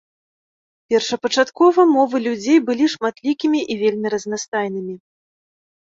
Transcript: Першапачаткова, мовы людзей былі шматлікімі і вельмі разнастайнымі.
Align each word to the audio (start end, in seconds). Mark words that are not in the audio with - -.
Першапачаткова, 0.93 1.81
мовы 1.97 2.15
людзей 2.27 2.59
былі 2.73 2.85
шматлікімі 2.97 3.59
і 3.71 3.79
вельмі 3.87 4.07
разнастайнымі. 4.19 4.93